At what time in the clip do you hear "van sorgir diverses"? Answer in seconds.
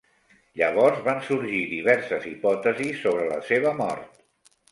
1.07-2.25